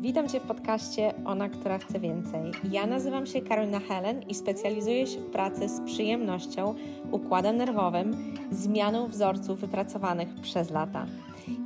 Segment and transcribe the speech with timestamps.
[0.00, 2.52] Witam Cię w podcaście Ona, która chce więcej.
[2.70, 6.74] Ja nazywam się Karolina Helen i specjalizuję się w pracy z przyjemnością,
[7.10, 11.06] układem nerwowym, zmianą wzorców wypracowanych przez lata.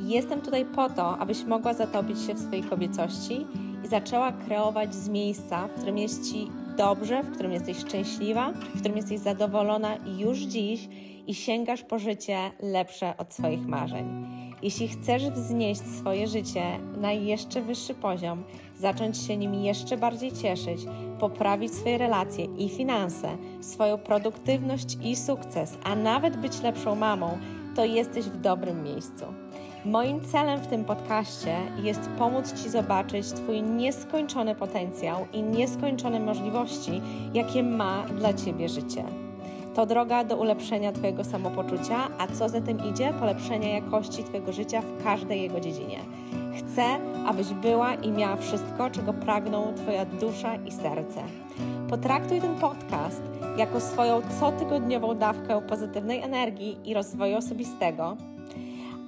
[0.00, 3.46] Jestem tutaj po to, abyś mogła zatopić się w swojej kobiecości
[3.84, 8.78] i zaczęła kreować z miejsca, w którym jest Ci dobrze, w którym jesteś szczęśliwa, w
[8.78, 10.88] którym jesteś zadowolona już dziś
[11.26, 14.26] i sięgasz po życie lepsze od swoich marzeń.
[14.62, 16.62] Jeśli chcesz wznieść swoje życie
[17.00, 18.42] na jeszcze wyższy poziom,
[18.78, 20.80] zacząć się nim jeszcze bardziej cieszyć,
[21.20, 27.38] poprawić swoje relacje i finanse, swoją produktywność i sukces, a nawet być lepszą mamą,
[27.76, 29.24] to jesteś w dobrym miejscu.
[29.84, 37.00] Moim celem w tym podcaście jest pomóc Ci zobaczyć Twój nieskończony potencjał i nieskończone możliwości,
[37.34, 39.21] jakie ma dla Ciebie życie.
[39.74, 44.80] To droga do ulepszenia Twojego samopoczucia, a co za tym idzie, polepszenia jakości Twojego życia
[44.80, 45.98] w każdej jego dziedzinie.
[46.58, 46.84] Chcę,
[47.26, 51.22] abyś była i miała wszystko, czego pragną Twoja dusza i serce.
[51.90, 53.22] Potraktuj ten podcast
[53.56, 58.16] jako swoją cotygodniową dawkę pozytywnej energii i rozwoju osobistego,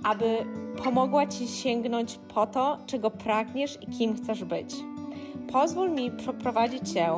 [0.04, 0.36] aby
[0.84, 4.74] pomogła Ci sięgnąć po to, czego pragniesz i kim chcesz być.
[5.52, 7.08] Pozwól mi przeprowadzić Cię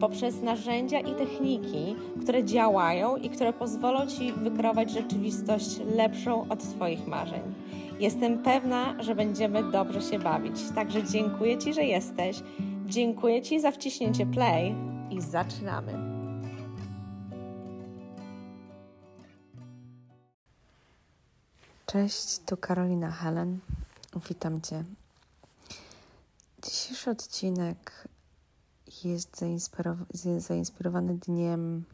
[0.00, 7.06] poprzez narzędzia i techniki, które działają i które pozwolą Ci wykreować rzeczywistość lepszą od Twoich
[7.06, 7.42] marzeń.
[8.00, 10.54] Jestem pewna, że będziemy dobrze się bawić.
[10.74, 12.42] Także dziękuję Ci, że jesteś.
[12.86, 14.74] Dziękuję Ci za wciśnięcie play
[15.10, 15.92] i zaczynamy.
[21.86, 23.58] Cześć, tu Karolina Helen.
[24.28, 24.84] Witam Cię.
[26.64, 28.08] Dzisiejszy odcinek
[29.04, 29.44] jest
[30.38, 31.84] zainspirowany dniem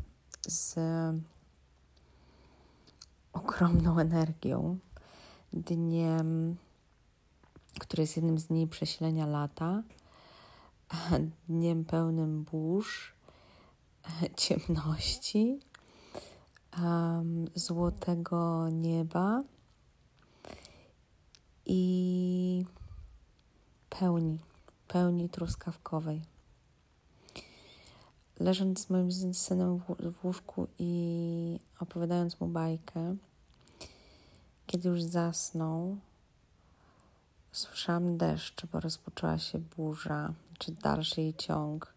[0.48, 0.74] z
[3.32, 4.78] ogromną energią.
[5.52, 6.56] Dniem,
[7.80, 9.82] który jest jednym z dni przesilenia lata,
[11.48, 13.14] dniem pełnym burz,
[14.36, 15.60] ciemności,
[17.54, 19.42] złotego nieba
[21.66, 22.64] i
[23.90, 24.38] pełni,
[24.88, 26.22] pełni truskawkowej
[28.40, 33.16] leżąc z moim synem w łóżku i opowiadając mu bajkę,
[34.66, 35.96] kiedy już zasnął,
[37.52, 41.94] słyszałam deszcz, bo rozpoczęła się burza, czy dalszy jej ciąg.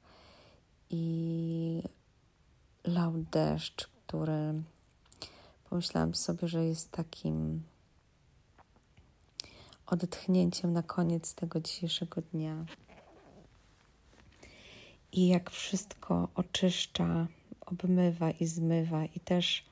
[0.89, 1.83] I
[2.83, 4.63] lał deszcz, który
[5.69, 7.63] pomyślałam sobie, że jest takim
[9.91, 12.65] odetchnięciem na koniec tego dzisiejszego dnia
[15.11, 17.27] i jak wszystko oczyszcza,
[17.65, 19.65] obmywa i zmywa, i też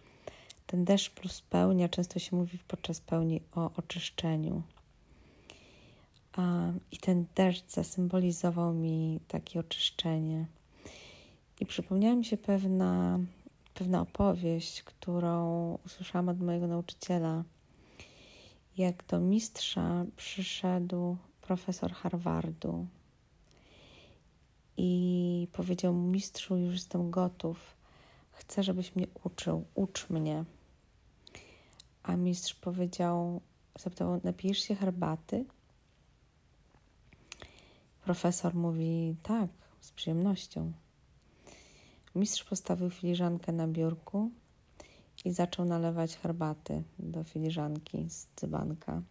[0.68, 4.62] ten deszcz plus pełnia, często się mówi podczas pełni o oczyszczeniu.
[6.91, 10.46] I ten deszcz zasymbolizował mi takie oczyszczenie.
[11.59, 13.19] I przypomniała mi się pewna,
[13.74, 17.44] pewna opowieść, którą usłyszałam od mojego nauczyciela,
[18.79, 22.88] jak do mistrza przyszedł profesor Harvardu,
[24.81, 27.78] i powiedział mu: Mistrzu, już jestem gotów.
[28.31, 29.66] Chcę, żebyś mnie uczył.
[29.75, 30.45] Ucz mnie.
[32.03, 33.41] A mistrz powiedział:
[33.79, 35.45] Zapytał: Napijesz się herbaty?
[38.03, 39.50] Profesor mówi: Tak,
[39.81, 40.72] z przyjemnością.
[42.16, 44.31] Mistrz postawił filiżankę na biurku
[45.25, 49.02] i zaczął nalewać herbaty do filiżanki z cybanka.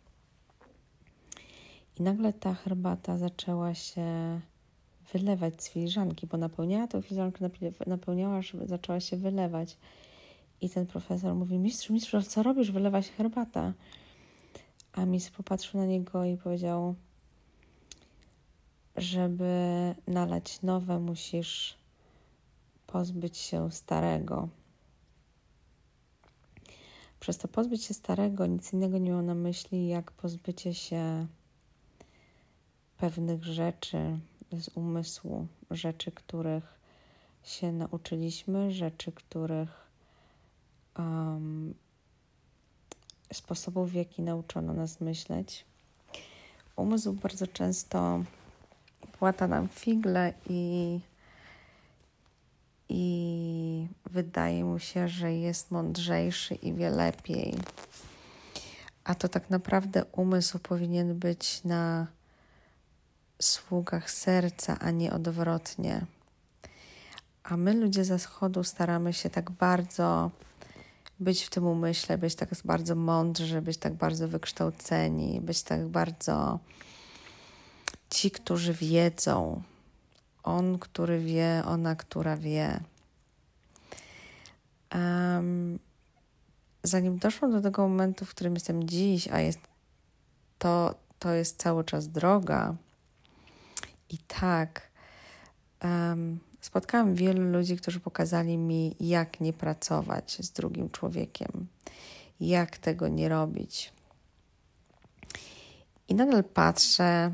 [1.99, 4.41] I nagle ta herbata zaczęła się
[5.13, 7.51] wylewać z filiżanki, bo napełniała tą filiżankę,
[7.87, 9.77] napełniała, zaczęła się wylewać.
[10.61, 12.71] I ten profesor mówi, mistrzu, mistrzu, co robisz?
[12.71, 13.73] Wylewa się herbata.
[14.93, 16.95] A mistrz popatrzył na niego i powiedział,
[18.97, 19.55] żeby
[20.07, 21.79] nalać nowe, musisz
[22.87, 24.49] pozbyć się starego.
[27.21, 31.27] Przez to pozbyć się starego nic innego nie miał na myśli, jak pozbycie się
[32.99, 34.19] pewnych rzeczy,
[34.53, 36.79] z umysłu, rzeczy, których
[37.43, 39.89] się nauczyliśmy, rzeczy, których
[40.99, 41.75] um,
[43.33, 45.65] sposobów, w jaki nauczono nas myśleć.
[46.77, 48.25] Umysł bardzo często
[49.19, 51.01] płata nam figle i,
[52.89, 57.55] i wydaje mu się, że jest mądrzejszy i wie lepiej.
[59.05, 62.07] A to tak naprawdę umysł powinien być na
[63.43, 66.07] sługach serca, a nie odwrotnie.
[67.43, 70.31] A my, ludzie ze wschodu, staramy się tak bardzo
[71.21, 76.59] być w tym umyśle, być tak bardzo mądrzy, być tak bardzo wykształceni, być tak bardzo
[78.11, 79.63] ci, którzy wiedzą,
[80.43, 82.81] on, który wie, ona, która wie.
[84.95, 85.79] Um,
[86.83, 89.61] zanim doszłam do tego momentu, w którym jestem dziś, a jest
[90.59, 92.77] to, to jest cały czas droga,
[94.11, 94.91] i tak
[95.85, 101.67] um, spotkałam wielu ludzi, którzy pokazali mi, jak nie pracować z drugim człowiekiem,
[102.41, 103.93] jak tego nie robić.
[106.09, 107.33] I nadal patrzę,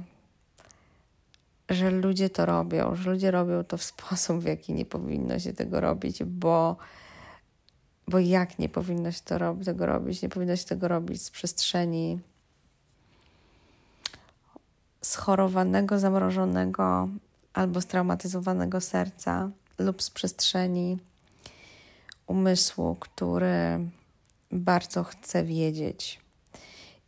[1.69, 5.53] że ludzie to robią, że ludzie robią to w sposób, w jaki nie powinno się
[5.53, 6.77] tego robić, bo,
[8.09, 10.23] bo jak nie powinno się to rob tego robić?
[10.23, 12.21] Nie powinno się tego robić z przestrzeni
[15.03, 17.09] schorowanego, zamrożonego
[17.53, 20.99] albo straumatyzowanego serca lub z przestrzeni
[22.27, 23.89] umysłu, który
[24.53, 26.21] bardzo chce wiedzieć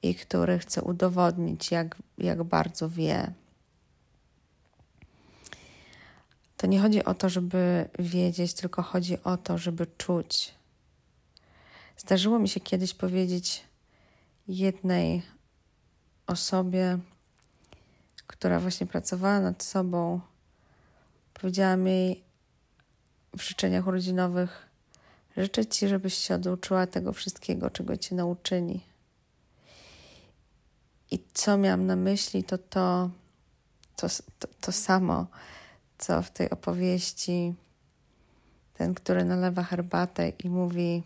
[0.02, 3.32] i który chce udowodnić, jak, jak bardzo wie.
[6.56, 10.54] To nie chodzi o to, żeby wiedzieć, tylko chodzi o to, żeby czuć.
[11.96, 13.64] Zdarzyło mi się kiedyś powiedzieć
[14.48, 15.22] jednej
[16.26, 16.98] osobie,
[18.26, 20.20] która właśnie pracowała nad sobą,
[21.34, 22.24] powiedziałam jej
[23.36, 24.66] w życzeniach urodzinowych:
[25.36, 28.80] Życzę ci, żebyś się oduczyła tego wszystkiego, czego cię nauczyli.
[31.10, 33.10] I co miałam na myśli, to to,
[33.96, 35.26] to, to, to samo,
[35.98, 37.54] co w tej opowieści
[38.74, 41.02] ten, który nalewa herbatę i mówi,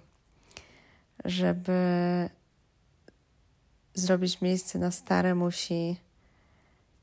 [1.24, 1.80] żeby
[3.94, 5.96] zrobić miejsce na stare, musi,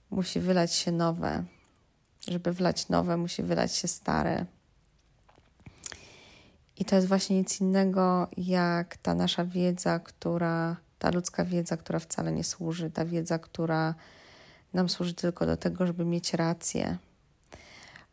[0.09, 1.43] musi wylać się nowe.
[2.27, 4.45] Żeby wlać nowe, musi wylać się stare.
[6.77, 11.99] I to jest właśnie nic innego jak ta nasza wiedza, która ta ludzka wiedza, która
[11.99, 13.95] wcale nie służy, ta wiedza, która
[14.73, 16.97] nam służy tylko do tego, żeby mieć rację,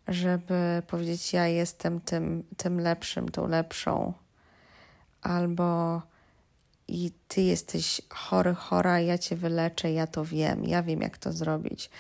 [0.09, 4.13] żeby powiedzieć: Ja jestem tym, tym lepszym, tą lepszą,
[5.23, 6.03] albo
[6.89, 11.33] i ty jesteś chory, chora, ja cię wyleczę, ja to wiem, ja wiem, jak to
[11.33, 11.91] zrobić.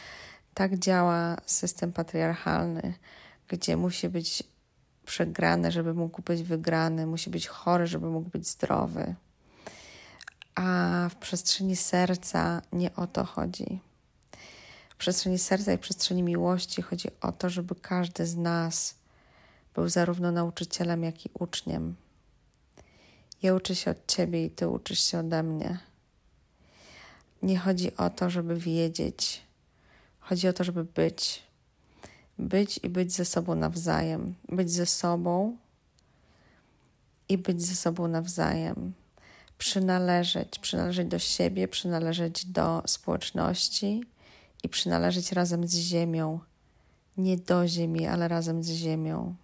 [0.54, 2.94] Tak działa system patriarchalny,
[3.48, 4.42] gdzie musi być
[5.06, 9.14] przegrany, żeby mógł być wygrany, musi być chory, żeby mógł być zdrowy.
[10.54, 13.80] A w przestrzeni serca nie o to chodzi.
[14.94, 18.94] W przestrzeni serca i przestrzeni miłości chodzi o to, żeby każdy z nas
[19.74, 21.94] był zarówno nauczycielem, jak i uczniem.
[23.42, 25.78] Ja uczę się od ciebie i ty uczysz się ode mnie.
[27.42, 29.42] Nie chodzi o to, żeby wiedzieć,
[30.20, 31.42] chodzi o to, żeby być.
[32.38, 34.34] Być i być ze sobą nawzajem.
[34.48, 35.56] Być ze sobą
[37.28, 38.94] i być ze sobą nawzajem
[39.58, 44.04] przynależeć, przynależeć do siebie, przynależeć do społeczności
[44.64, 46.40] i przynależeć razem z Ziemią.
[47.16, 49.34] Nie do Ziemi, ale razem z Ziemią.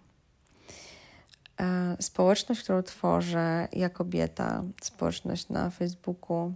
[1.59, 6.53] E, społeczność, którą tworzę ja kobieta, społeczność na Facebooku,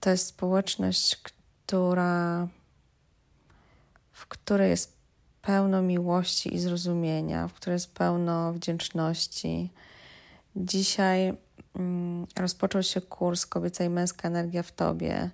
[0.00, 2.48] to jest społeczność, która,
[4.12, 4.96] w której jest
[5.42, 9.70] pełno miłości i zrozumienia, w której jest pełno wdzięczności,
[10.56, 11.32] Dzisiaj
[11.74, 15.30] mm, rozpoczął się kurs Kobieca i Męska Energia w Tobie.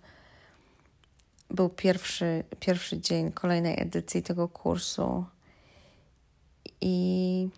[1.53, 5.25] Był pierwszy, pierwszy dzień kolejnej edycji tego kursu.
[6.81, 7.49] I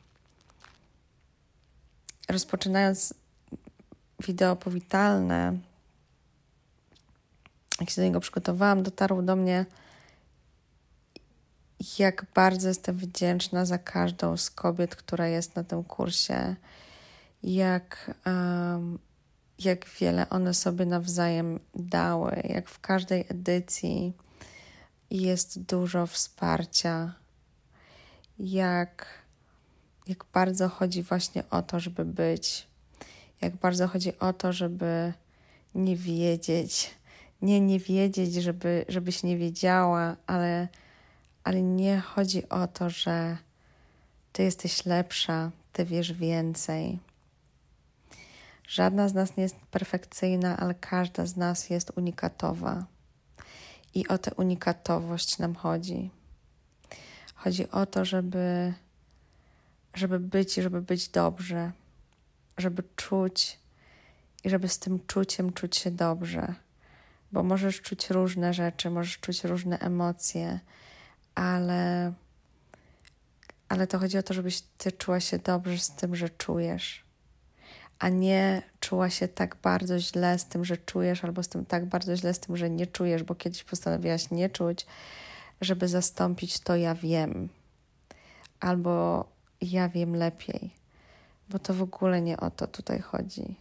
[2.28, 3.14] rozpoczynając
[4.26, 5.58] wideo powitalne,
[7.80, 9.66] jak się do niego przygotowałam, dotarło do mnie,
[11.98, 16.56] jak bardzo jestem wdzięczna za każdą z kobiet, która jest na tym kursie
[17.42, 18.98] jak, um,
[19.58, 24.12] jak wiele one sobie nawzajem dały, jak w każdej edycji
[25.10, 27.14] jest dużo wsparcia,
[28.38, 29.06] jak,
[30.06, 32.66] jak bardzo chodzi właśnie o to, żeby być,
[33.40, 35.12] jak bardzo chodzi o to, żeby
[35.74, 36.90] nie wiedzieć,
[37.42, 40.68] nie nie wiedzieć, żeby, żebyś nie wiedziała, ale,
[41.44, 43.36] ale nie chodzi o to, że
[44.32, 46.98] ty jesteś lepsza, ty wiesz więcej.
[48.68, 52.86] Żadna z nas nie jest perfekcyjna, ale każda z nas jest unikatowa.
[53.94, 56.10] I o tę unikatowość nam chodzi.
[57.34, 58.74] Chodzi o to, żeby,
[59.94, 61.72] żeby być i żeby być dobrze,
[62.58, 63.58] żeby czuć
[64.44, 66.54] i żeby z tym czuciem czuć się dobrze.
[67.32, 70.60] Bo możesz czuć różne rzeczy, możesz czuć różne emocje,
[71.34, 72.12] ale,
[73.68, 77.03] ale to chodzi o to, żebyś ty czuła się dobrze z tym, że czujesz
[77.98, 81.86] a nie czuła się tak bardzo źle z tym, że czujesz, albo z tym tak
[81.86, 84.86] bardzo źle z tym, że nie czujesz, bo kiedyś postanowiłaś nie czuć,
[85.60, 87.48] żeby zastąpić to ja wiem,
[88.60, 89.24] albo
[89.60, 90.70] ja wiem lepiej,
[91.48, 93.56] bo to w ogóle nie o to tutaj chodzi.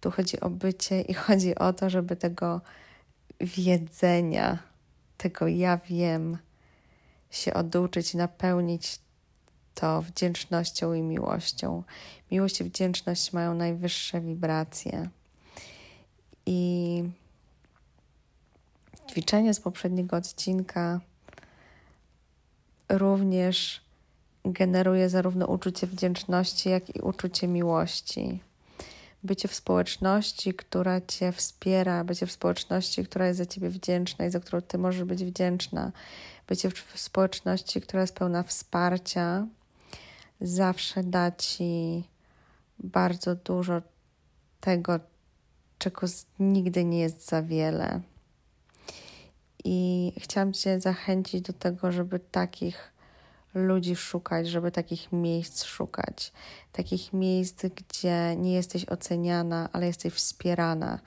[0.00, 2.60] Tu chodzi o bycie i chodzi o to, żeby tego
[3.40, 4.58] wiedzenia,
[5.16, 6.38] tego ja wiem,
[7.30, 8.98] się oduczyć, napełnić
[9.74, 11.82] to wdzięcznością i miłością.
[12.30, 15.08] Miłość i wdzięczność mają najwyższe wibracje.
[16.46, 17.02] I
[19.10, 21.00] ćwiczenie z poprzedniego odcinka
[22.88, 23.80] również
[24.44, 28.40] generuje zarówno uczucie wdzięczności, jak i uczucie miłości.
[29.24, 34.30] Bycie w społeczności, która cię wspiera, bycie w społeczności, która jest za ciebie wdzięczna i
[34.30, 35.92] za którą ty możesz być wdzięczna,
[36.48, 39.46] bycie w społeczności, która jest pełna wsparcia,
[40.42, 42.02] zawsze da ci
[42.78, 43.82] bardzo dużo
[44.60, 45.00] tego,
[45.78, 46.06] czego
[46.38, 48.00] nigdy nie jest za wiele.
[49.64, 52.92] I chciałam Cię zachęcić do tego, żeby takich
[53.54, 56.32] ludzi szukać, żeby takich miejsc szukać.
[56.72, 60.98] Takich miejsc, gdzie nie jesteś oceniana, ale jesteś wspierana.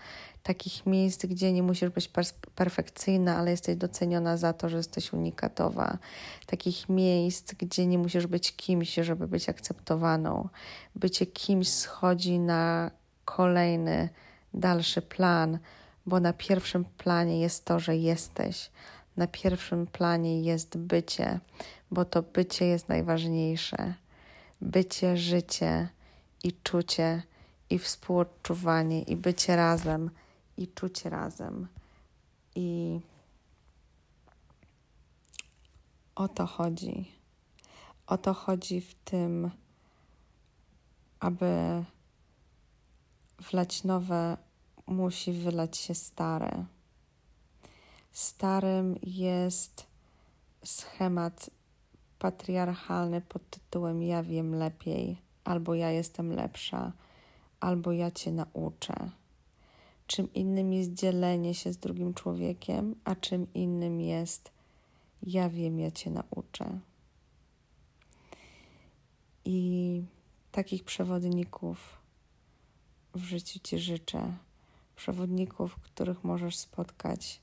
[0.45, 2.09] Takich miejsc, gdzie nie musisz być
[2.55, 5.97] perfekcyjna, ale jesteś doceniona za to, że jesteś unikatowa.
[6.45, 10.49] Takich miejsc, gdzie nie musisz być kimś, żeby być akceptowaną.
[10.95, 12.91] Bycie kimś schodzi na
[13.25, 14.09] kolejny,
[14.53, 15.59] dalszy plan,
[16.05, 18.71] bo na pierwszym planie jest to, że jesteś.
[19.17, 21.39] Na pierwszym planie jest bycie,
[21.91, 23.93] bo to bycie jest najważniejsze.
[24.61, 25.87] Bycie, życie
[26.43, 27.23] i czucie,
[27.69, 30.09] i współodczuwanie, i bycie razem,
[30.57, 31.67] i czucie razem.
[32.55, 32.99] I
[36.15, 37.11] o to chodzi.
[38.07, 39.51] O to chodzi w tym,
[41.19, 41.83] aby
[43.39, 44.37] wlać nowe,
[44.87, 46.65] musi wylać się stare.
[48.11, 49.87] Starym jest
[50.65, 51.49] schemat
[52.19, 56.91] patriarchalny pod tytułem Ja wiem lepiej, albo ja jestem lepsza,
[57.59, 59.09] albo ja cię nauczę.
[60.07, 64.55] Czym innym jest dzielenie się z drugim człowiekiem, a czym innym jest
[65.25, 66.79] ja wiem, ja cię nauczę.
[69.45, 70.03] I
[70.51, 71.97] takich przewodników
[73.13, 74.37] w życiu ci życzę.
[74.95, 77.41] Przewodników, których możesz spotkać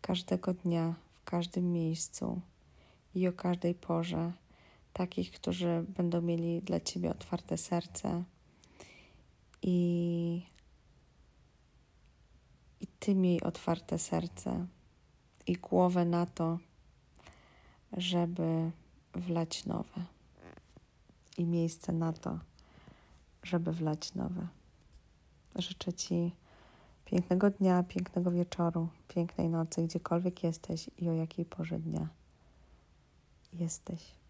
[0.00, 2.40] każdego dnia, w każdym miejscu
[3.14, 4.32] i o każdej porze.
[4.92, 8.24] Takich, którzy będą mieli dla ciebie otwarte serce
[9.62, 10.42] i,
[13.02, 14.66] ty miej otwarte serce
[15.46, 16.58] i głowę na to,
[17.96, 18.70] żeby
[19.14, 20.04] wlać nowe
[21.38, 22.38] i miejsce na to,
[23.42, 24.48] żeby wlać nowe.
[25.56, 26.32] Życzę Ci
[27.04, 32.08] pięknego dnia, pięknego wieczoru, pięknej nocy, gdziekolwiek jesteś i o jakiej porze dnia
[33.52, 34.21] jesteś.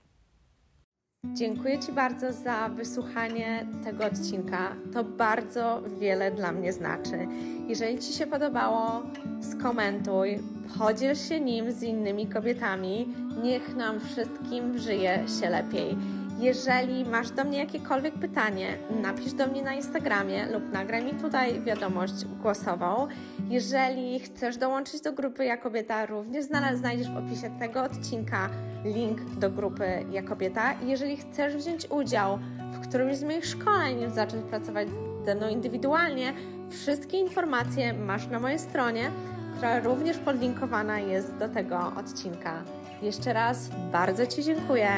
[1.26, 4.76] Dziękuję Ci bardzo za wysłuchanie tego odcinka.
[4.93, 7.29] To bardzo wiele dla mnie znaczy.
[7.69, 9.02] Jeżeli Ci się podobało,
[9.41, 10.38] skomentuj,
[10.79, 13.09] podziel się nim z innymi kobietami.
[13.43, 15.97] Niech nam wszystkim żyje się lepiej.
[16.43, 21.63] Jeżeli masz do mnie jakiekolwiek pytanie, napisz do mnie na Instagramie lub nagraj mi tutaj
[21.63, 23.07] wiadomość głosową.
[23.49, 26.45] Jeżeli chcesz dołączyć do grupy Ja Kobieta, również
[26.75, 28.51] znajdziesz w opisie tego odcinka
[28.85, 30.75] link do grupy Ja Kobieta.
[30.87, 32.39] Jeżeli chcesz wziąć udział
[32.73, 34.89] w którymś z moich szkoleń, zacząć pracować
[35.25, 36.33] ze mną indywidualnie,
[36.71, 39.11] wszystkie informacje masz na mojej stronie,
[39.57, 42.63] która również podlinkowana jest do tego odcinka.
[43.03, 44.89] Jeszcze raz bardzo Ci dziękuję.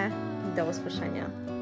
[0.56, 1.53] Do usłyszenia.